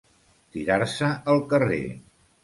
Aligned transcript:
Tirar-se 0.55 1.09
al 1.33 1.41
carrer. 1.51 1.83